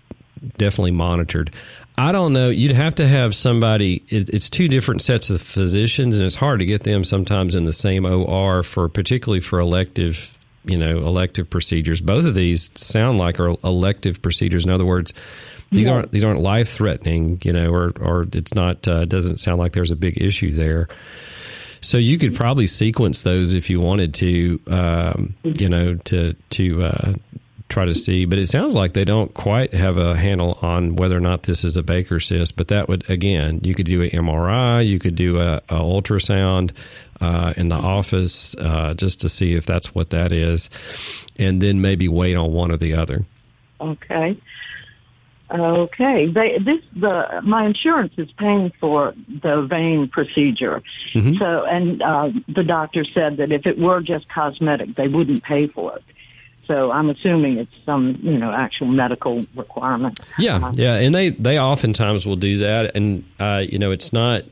[0.57, 1.51] definitely monitored.
[1.99, 2.49] I don't know.
[2.49, 4.05] You'd have to have somebody.
[4.09, 7.65] It, it's two different sets of physicians, and it's hard to get them sometimes in
[7.65, 10.35] the same OR for, particularly for elective
[10.65, 12.01] you know elective procedures.
[12.01, 14.65] Both of these sound like are elective procedures.
[14.65, 15.13] In other words,
[15.71, 15.95] these yeah.
[15.95, 19.73] aren't these aren't life threatening, you know, or or it's not uh, doesn't sound like
[19.73, 20.89] there's a big issue there.
[21.81, 26.83] So you could probably sequence those if you wanted to, um, you know, to to
[26.85, 27.15] uh,
[27.69, 28.25] try to see.
[28.25, 31.65] But it sounds like they don't quite have a handle on whether or not this
[31.65, 32.57] is a Baker cyst.
[32.57, 36.73] But that would again, you could do an MRI, you could do a, a ultrasound
[37.21, 40.71] uh, in the office uh, just to see if that's what that is,
[41.37, 43.25] and then maybe wait on one or the other.
[43.81, 44.41] Okay.
[45.51, 46.27] Okay.
[46.27, 50.83] They, this the my insurance is paying for the vein procedure.
[51.15, 51.37] Mm-hmm.
[51.37, 55.67] So, and uh, the doctor said that if it were just cosmetic, they wouldn't pay
[55.67, 56.05] for it.
[56.69, 60.21] So I'm assuming it's some you know actual medical requirement.
[60.39, 64.13] Yeah, uh, yeah, and they they oftentimes will do that, and uh, you know it's
[64.13, 64.45] not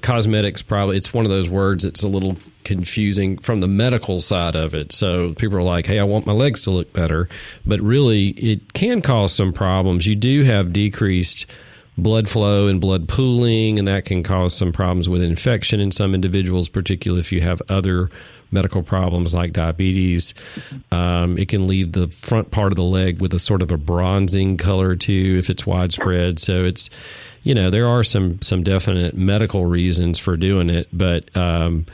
[0.00, 4.56] cosmetics probably it's one of those words that's a little confusing from the medical side
[4.56, 4.92] of it.
[4.92, 7.28] So people are like hey i want my legs to look better.
[7.64, 10.06] But really it can cause some problems.
[10.06, 11.46] You do have decreased
[11.96, 16.12] blood flow and blood pooling and that can cause some problems with infection in some
[16.12, 18.10] individuals particularly if you have other
[18.54, 20.32] medical problems like diabetes
[20.92, 23.76] um, it can leave the front part of the leg with a sort of a
[23.76, 26.88] bronzing color too if it's widespread so it's
[27.44, 31.86] you know there are some some definite medical reasons for doing it, but um,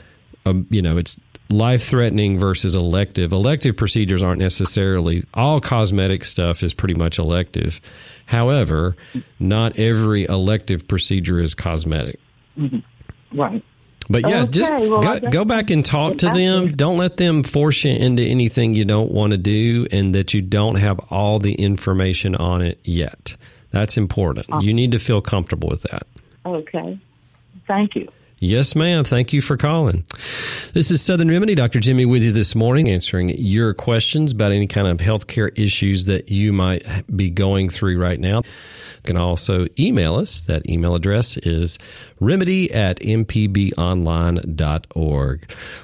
[0.46, 1.20] um, you know it's
[1.50, 3.32] life threatening versus elective.
[3.32, 7.80] Elective procedures aren't necessarily all cosmetic stuff is pretty much elective.
[8.26, 8.96] However,
[9.40, 12.20] not every elective procedure is cosmetic.
[12.56, 13.38] Mm-hmm.
[13.38, 13.64] Right.
[14.10, 16.68] But yeah, okay, just well, go, go back and talk to them.
[16.68, 20.42] Don't let them force you into anything you don't want to do and that you
[20.42, 23.36] don't have all the information on it yet.
[23.70, 24.46] That's important.
[24.50, 26.08] Uh, you need to feel comfortable with that.
[26.44, 26.98] Okay.
[27.68, 28.08] Thank you.
[28.42, 29.04] Yes, ma'am.
[29.04, 30.02] Thank you for calling.
[30.72, 31.54] This is Southern Remedy.
[31.54, 31.78] Dr.
[31.78, 36.30] Jimmy with you this morning, answering your questions about any kind of healthcare issues that
[36.30, 36.82] you might
[37.14, 38.38] be going through right now.
[38.38, 40.40] You can also email us.
[40.40, 41.78] That email address is
[42.18, 43.76] remedy at mpbonline.org.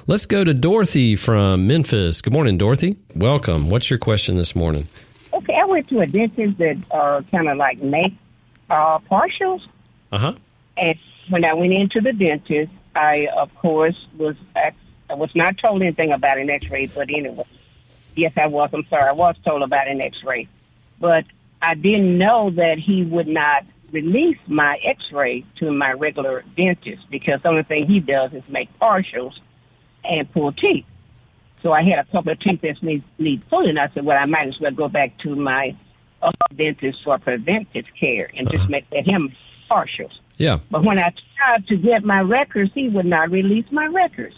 [0.07, 2.23] Let's go to Dorothy from Memphis.
[2.23, 2.97] Good morning, Dorothy.
[3.13, 3.69] Welcome.
[3.69, 4.87] What's your question this morning?
[5.31, 8.15] Okay, I went to a dentist that uh, kind of like make
[8.71, 9.61] uh, partials.
[10.11, 10.33] Uh huh.
[10.77, 10.97] And
[11.29, 14.73] when I went into the dentist, I of course was I
[15.13, 17.45] was not told anything about an X-ray, but anyway,
[18.15, 18.69] yes, I was.
[18.73, 20.47] I'm sorry, I was told about an X-ray,
[20.99, 21.25] but
[21.61, 27.41] I didn't know that he would not release my X-ray to my regular dentist because
[27.41, 29.33] the only thing he does is make partials
[30.03, 30.85] and pull teeth.
[31.63, 33.77] So I had a couple of teeth that need, need pulling.
[33.77, 35.75] I said, well, I might as well go back to my
[36.21, 38.57] uh, dentist for preventive care and uh-huh.
[38.57, 39.33] just make that him
[39.69, 40.19] partials.
[40.37, 40.59] Yeah.
[40.69, 44.35] But when I tried to get my records, he would not release my records.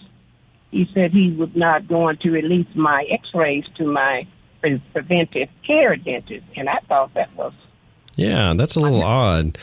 [0.71, 4.27] he said he was not going to release my X-rays to my
[4.61, 7.53] pre- preventive care dentist, and I thought that was
[8.19, 9.57] yeah, that's a little odd.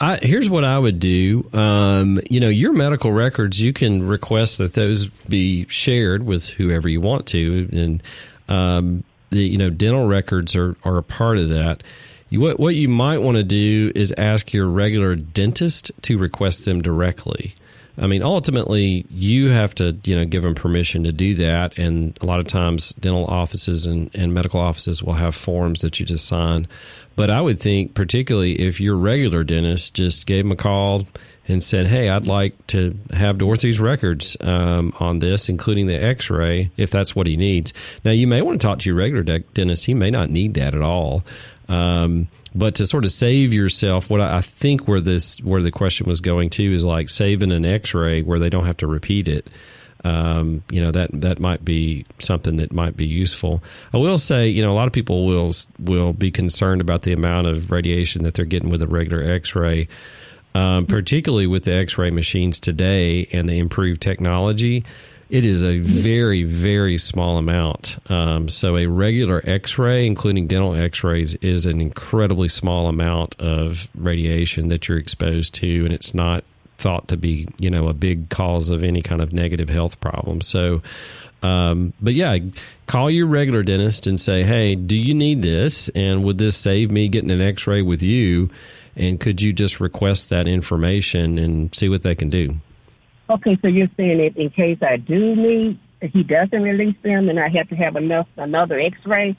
[0.00, 1.46] I, here's what I would do.
[1.52, 6.88] Um, you know, your medical records, you can request that those be shared with whoever
[6.88, 8.02] you want to, and
[8.48, 11.82] um, the you know dental records are are a part of that.
[12.30, 16.82] What what you might want to do is ask your regular dentist to request them
[16.82, 17.54] directly.
[18.00, 21.78] I mean, ultimately, you have to, you know, give them permission to do that.
[21.78, 25.98] And a lot of times, dental offices and, and medical offices will have forms that
[25.98, 26.68] you just sign.
[27.16, 31.08] But I would think, particularly if your regular dentist just gave him a call
[31.48, 36.70] and said, "Hey, I'd like to have Dorothy's records um, on this, including the X-ray,
[36.76, 37.72] if that's what he needs."
[38.04, 40.54] Now, you may want to talk to your regular de- dentist; he may not need
[40.54, 41.24] that at all.
[41.68, 46.06] Um, but to sort of save yourself, what I think where this where the question
[46.06, 49.46] was going to is like saving an X-ray where they don't have to repeat it
[50.04, 53.62] um, you know that that might be something that might be useful.
[53.92, 57.12] I will say, you know, a lot of people will will be concerned about the
[57.12, 59.88] amount of radiation that they're getting with a regular X-ray,
[60.54, 64.84] um, particularly with the X-ray machines today and the improved technology.
[65.30, 67.98] It is a very very small amount.
[68.10, 74.68] Um, so a regular X-ray, including dental X-rays, is an incredibly small amount of radiation
[74.68, 76.44] that you're exposed to, and it's not
[76.78, 80.40] thought to be you know a big cause of any kind of negative health problem.
[80.40, 80.80] So,
[81.42, 82.38] um, but yeah,
[82.86, 85.90] call your regular dentist and say, hey, do you need this?
[85.90, 88.48] And would this save me getting an X-ray with you?
[88.96, 92.56] And could you just request that information and see what they can do?
[93.30, 97.38] Okay, so you're saying that in case I do need, he doesn't release them, and
[97.38, 99.36] I have to have enough another X-ray.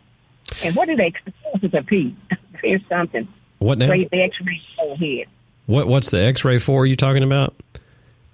[0.63, 2.13] And what do they expect a piece?
[2.61, 3.27] Here's something.
[3.59, 3.87] What now?
[3.87, 4.61] the X-ray
[4.91, 5.27] ahead.
[5.65, 6.83] What What's the X-ray for?
[6.83, 7.55] Are you talking about?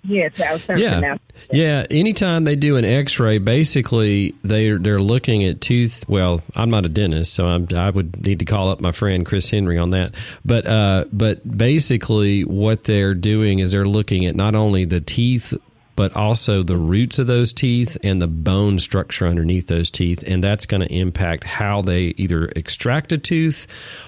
[0.07, 0.33] Yes,
[0.75, 1.17] yeah, now.
[1.51, 1.85] yeah.
[1.89, 6.07] Anytime they do an X-ray, basically they're they're looking at tooth.
[6.07, 9.25] Well, I'm not a dentist, so I'm, i would need to call up my friend
[9.25, 10.15] Chris Henry on that.
[10.43, 15.53] But uh, but basically, what they're doing is they're looking at not only the teeth
[15.95, 20.23] but also the roots of those teeth and the bone structure underneath those teeth.
[20.27, 23.65] And that's going to impact how they either extract a tooth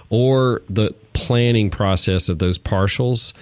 [0.10, 3.34] or the planning process of those partials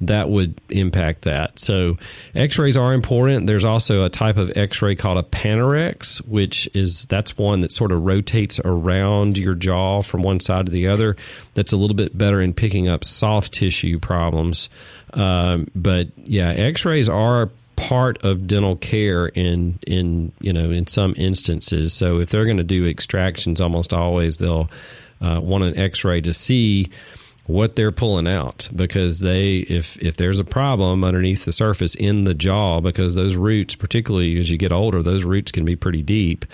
[0.00, 1.58] that would impact that.
[1.58, 1.98] So
[2.34, 3.46] x-rays are important.
[3.46, 7.92] There's also a type of x-ray called a Panorex, which is that's one that sort
[7.92, 11.16] of rotates around your jaw from one side to the other.
[11.54, 14.68] That's a little bit better in picking up soft tissue problems.
[15.12, 21.14] Um, but yeah, x-rays are part of dental care in in you know in some
[21.16, 21.92] instances.
[21.92, 24.70] So if they're going to do extractions, almost always they'll
[25.20, 26.88] uh, want an X-ray to see
[27.46, 32.24] what they're pulling out because they if if there's a problem underneath the surface in
[32.24, 36.02] the jaw because those roots particularly as you get older those roots can be pretty
[36.02, 36.46] deep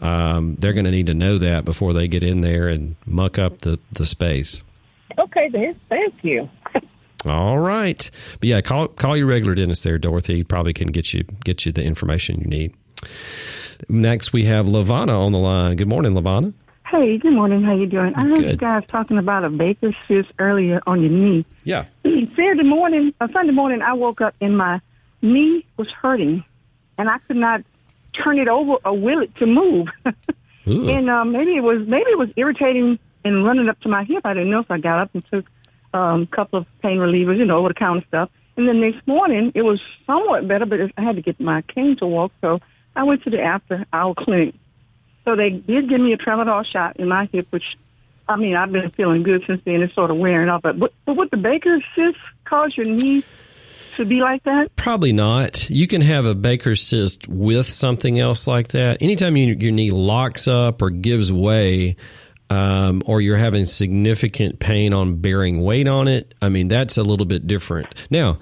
[0.00, 3.38] um, they're going to need to know that before they get in there and muck
[3.38, 4.62] up the the space
[5.18, 6.48] okay then thank you
[7.26, 8.10] all right.
[8.40, 10.44] But yeah, call call your regular dentist there, Dorothy.
[10.44, 12.74] Probably can get you get you the information you need.
[13.88, 15.76] Next, we have Lavana on the line.
[15.76, 16.52] Good morning, Lavana.
[16.96, 17.64] Hey, good morning.
[17.64, 18.14] How you doing?
[18.14, 18.50] I heard Good.
[18.52, 21.44] you guys talking about a baker's cyst earlier on your knee.
[21.64, 21.86] Yeah.
[22.04, 24.80] Saturday morning, uh, Sunday morning, I woke up and my
[25.20, 26.44] knee was hurting,
[26.96, 27.62] and I could not
[28.22, 29.88] turn it over or will it to move.
[30.66, 34.24] And um, maybe it was maybe it was irritating and running up to my hip.
[34.24, 35.44] I didn't know, so I got up and took
[35.92, 38.30] um, a couple of pain relievers, you know, over the counter stuff.
[38.56, 41.96] And the next morning, it was somewhat better, but I had to get my cane
[41.98, 42.60] to walk, so
[42.96, 44.54] I went to the after hour clinic.
[45.24, 47.76] So they did give me a tramadol shot in my hip, which,
[48.28, 49.82] I mean, I've been feeling good since then.
[49.82, 50.62] It's sort of wearing off.
[50.62, 53.24] But, but, would the Baker's cyst cause your knee
[53.96, 54.76] to be like that?
[54.76, 55.70] Probably not.
[55.70, 59.00] You can have a Baker's cyst with something else like that.
[59.00, 61.96] Anytime you, your knee locks up or gives way,
[62.50, 67.02] um, or you're having significant pain on bearing weight on it, I mean, that's a
[67.02, 68.06] little bit different.
[68.10, 68.38] Now,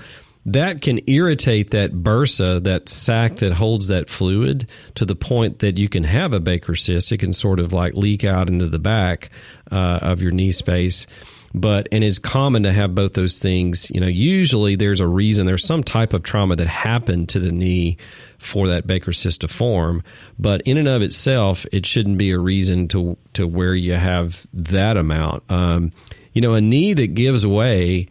[0.47, 5.79] that can irritate that bursa, that sac that holds that fluid, to the point that
[5.79, 7.13] you can have a Baker's cyst.
[7.13, 9.31] It can sort of like leak out into the back
[9.71, 11.07] uh, of your knee space.
[11.55, 13.91] But and it's common to have both those things.
[13.91, 15.47] You know, usually there's a reason.
[15.47, 17.99] There's some type of trauma that happened to the knee
[18.39, 20.03] for that Baker's cyst to form.
[20.39, 24.47] But in and of itself, it shouldn't be a reason to to where you have
[24.55, 25.45] that amount.
[25.51, 25.93] Um,
[26.33, 28.09] you know, a knee that gives way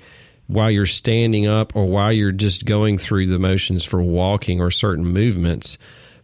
[0.51, 4.71] while you're standing up or while you're just going through the motions for walking or
[4.71, 5.77] certain movements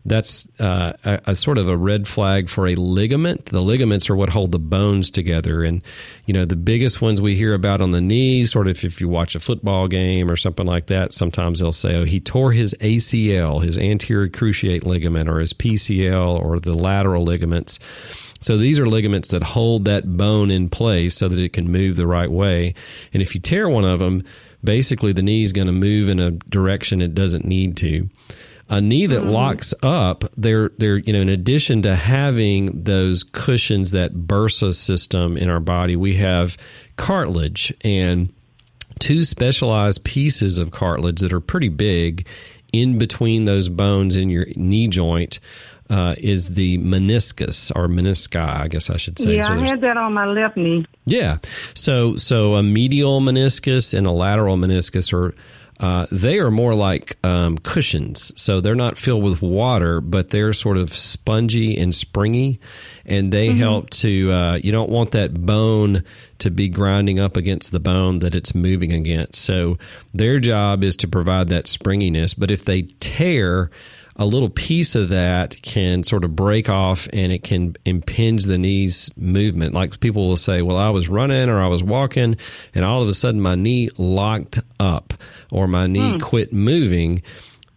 [0.08, 3.48] that's uh, a, a, sort of a red flag for a ligament.
[3.48, 5.84] The ligaments are what hold the bones together, and
[6.26, 8.52] you know the biggest ones we hear about on the knees.
[8.52, 11.96] Sort of if you watch a football game or something like that, sometimes they'll say,
[11.96, 17.24] "Oh, he tore his ACL, his anterior cruciate ligament, or his PCL, or the lateral
[17.24, 17.78] ligaments."
[18.42, 21.96] So these are ligaments that hold that bone in place so that it can move
[21.96, 22.74] the right way.
[23.14, 24.24] And if you tear one of them,
[24.64, 28.10] basically the knee is going to move in a direction it doesn't need to.
[28.70, 29.30] A knee that mm-hmm.
[29.30, 35.38] locks up, they're they're you know in addition to having those cushions that bursa system
[35.38, 36.58] in our body, we have
[36.98, 38.34] cartilage and
[39.00, 42.28] two specialized pieces of cartilage that are pretty big
[42.74, 45.40] in between those bones in your knee joint
[45.90, 49.36] uh, is the meniscus or menisci, I guess I should say.
[49.36, 50.86] Yeah, so I had that on my left knee.
[51.06, 51.38] Yeah,
[51.74, 55.34] so so a medial meniscus and a lateral meniscus are.
[55.80, 60.52] Uh, they are more like um, cushions, so they're not filled with water, but they're
[60.52, 62.60] sort of spongy and springy,
[63.06, 63.60] and they mm-hmm.
[63.60, 64.32] help to.
[64.32, 66.04] Uh, you don't want that bone
[66.40, 69.36] to be grinding up against the bone that it's moving against.
[69.36, 69.78] So
[70.16, 72.34] their job is to provide that springiness.
[72.34, 73.70] But if they tear,
[74.18, 78.58] a little piece of that can sort of break off and it can impinge the
[78.58, 79.76] knee's movement.
[79.76, 82.36] Like people will say, well, I was running or I was walking
[82.74, 85.14] and all of a sudden my knee locked up
[85.52, 86.18] or my knee hmm.
[86.18, 87.22] quit moving.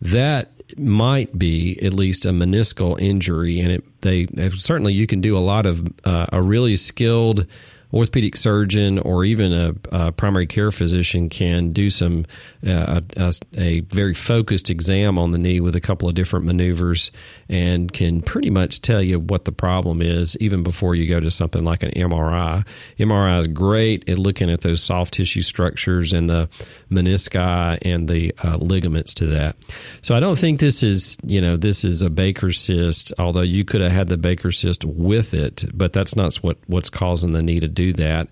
[0.01, 3.61] That might be at least a meniscal injury.
[3.61, 7.47] And it, they, certainly you can do a lot of uh, a really skilled
[7.93, 12.25] orthopedic surgeon or even a, a primary care physician can do some
[12.67, 17.11] uh, a, a, very focused exam on the knee with a couple of different maneuvers
[17.49, 21.31] and can pretty much tell you what the problem is even before you go to
[21.31, 22.65] something like an MRI.
[22.99, 26.49] MRI is great at looking at those soft tissue structures and the
[26.91, 29.57] menisci and the uh, ligaments to that.
[30.03, 33.65] So I don't think this is you know this is a Baker cyst, although you
[33.65, 37.43] could have had the Baker cyst with it, but that's not what what's causing the
[37.43, 38.29] knee to do that.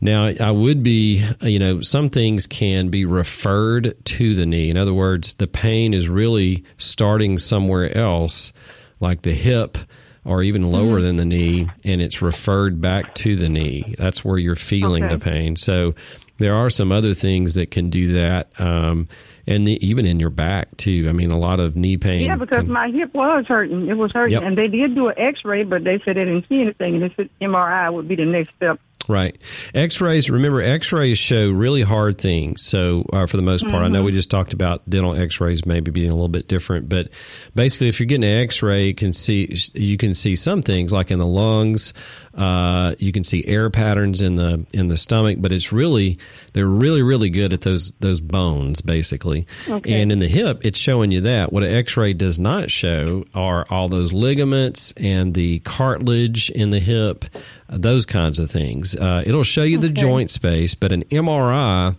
[0.00, 4.70] Now, I would be, you know, some things can be referred to the knee.
[4.70, 8.52] In other words, the pain is really starting somewhere else,
[9.00, 9.78] like the hip
[10.24, 11.06] or even lower mm-hmm.
[11.06, 13.94] than the knee, and it's referred back to the knee.
[13.96, 15.14] That's where you're feeling okay.
[15.14, 15.56] the pain.
[15.56, 15.94] So
[16.38, 18.50] there are some other things that can do that.
[18.60, 19.08] Um,
[19.46, 21.06] and the, even in your back too.
[21.08, 22.26] I mean, a lot of knee pain.
[22.26, 23.88] Yeah, because my hip was hurting.
[23.88, 24.42] It was hurting, yep.
[24.42, 27.14] and they did do an X-ray, but they said they didn't see anything, and they
[27.14, 28.80] said MRI would be the next step.
[29.08, 29.38] Right.
[29.72, 32.62] X rays, remember, X rays show really hard things.
[32.62, 33.84] So, uh, for the most part, mm-hmm.
[33.84, 34.16] I know we mm-hmm.
[34.16, 37.10] just talked about dental X rays maybe being a little bit different, but
[37.54, 40.92] basically, if you're getting an X ray, you can see, you can see some things
[40.92, 41.94] like in the lungs,
[42.36, 46.18] uh, you can see air patterns in the in the stomach, but it's really
[46.52, 49.46] they're really really good at those those bones basically.
[49.68, 50.00] Okay.
[50.00, 51.52] And in the hip, it's showing you that.
[51.52, 56.80] What an X-ray does not show are all those ligaments and the cartilage in the
[56.80, 57.24] hip,
[57.68, 58.94] those kinds of things.
[58.94, 59.88] Uh, it'll show you okay.
[59.88, 61.96] the joint space, but an MRI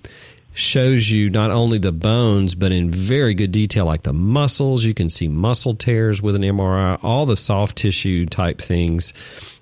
[0.58, 4.84] shows you not only the bones, but in very good detail, like the muscles.
[4.84, 9.14] You can see muscle tears with an MRI, all the soft tissue type things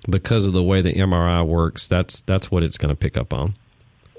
[0.08, 1.86] because of the way the MRI works.
[1.86, 3.54] That's that's what it's going to pick up on.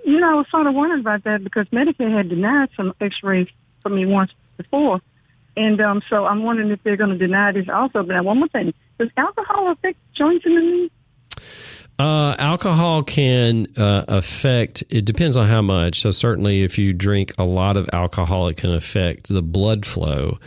[0.05, 3.47] You know, I was sort of wondering about that because Medicare had denied some X-rays
[3.81, 5.01] for me once before,
[5.57, 8.03] and um, so I'm wondering if they're going to deny this also.
[8.03, 10.91] But one more thing: does alcohol affect joints in the knee?
[11.99, 14.83] Uh, alcohol can uh, affect.
[14.89, 15.99] It depends on how much.
[16.01, 20.37] So certainly, if you drink a lot of alcohol, it can affect the blood flow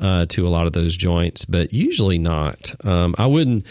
[0.00, 2.74] uh, to a lot of those joints, but usually not.
[2.84, 3.66] Um, I wouldn't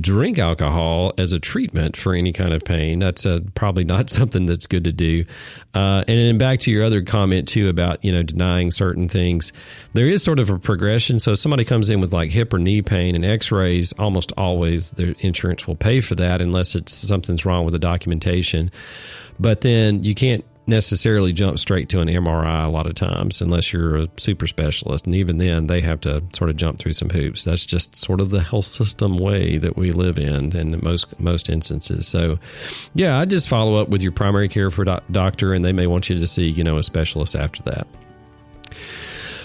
[0.00, 2.98] drink alcohol as a treatment for any kind of pain.
[2.98, 5.24] That's a, probably not something that's good to do.
[5.74, 9.52] Uh, and then back to your other comment too about you know denying certain things.
[9.92, 11.18] There is sort of a progression.
[11.18, 14.90] So if somebody comes in with like hip or knee pain and X-rays, almost always
[14.92, 18.70] the insurance will pay for that unless it's something's wrong with the documentation.
[19.38, 23.72] But then you can't necessarily jump straight to an MRI a lot of times unless
[23.72, 25.06] you're a super specialist.
[25.06, 27.44] And even then, they have to sort of jump through some hoops.
[27.44, 31.50] That's just sort of the health system way that we live in in most most
[31.50, 32.06] instances.
[32.06, 32.38] So,
[32.94, 35.86] yeah, I just follow up with your primary care for doc- doctor, and they may
[35.86, 37.86] want you to see you know a specialist after that.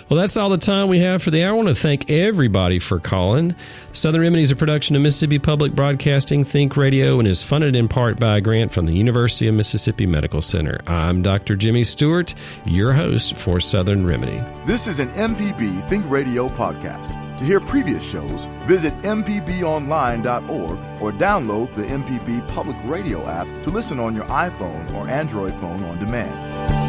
[0.10, 1.53] Well, that's all the time we have for the hour.
[1.53, 3.53] I want to thank everybody for calling.
[3.93, 7.88] Southern Remedy is a production of Mississippi Public Broadcasting Think Radio and is funded in
[7.88, 10.80] part by a grant from the University of Mississippi Medical Center.
[10.88, 11.55] I'm Dr.
[11.55, 12.34] Jimmy Stewart,
[12.66, 14.41] your host for Southern Remedy.
[14.66, 17.10] This is an MPB Think Radio podcast.
[17.38, 23.99] To hear previous shows, visit MPBOnline.org or download the MPB Public Radio app to listen
[23.99, 26.88] on your iPhone or Android phone on demand.